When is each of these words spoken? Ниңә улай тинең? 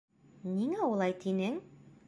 Ниңә 0.53 0.89
улай 0.93 1.15
тинең? 1.27 1.63